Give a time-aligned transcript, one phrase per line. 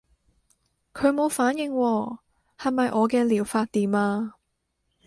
[0.95, 2.17] 佢冇反應喎，
[2.57, 4.33] 係咪我嘅療法掂啊？